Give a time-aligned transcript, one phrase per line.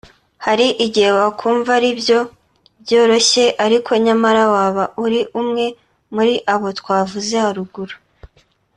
[0.45, 2.19] Hari igihe wakumva aribyo
[2.83, 5.65] byoroshye ariko nyamara waba uri umwe
[6.15, 7.95] muri abo twavuze haruguru